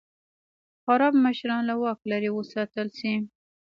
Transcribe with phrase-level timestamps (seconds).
[0.83, 3.13] خراب مشران له واکه لرې وساتل شي.